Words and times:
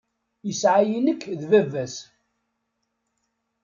Isɛa-yi 0.51 0.99
nekk 1.05 1.23
d 1.39 1.41
bab-as. 1.51 1.95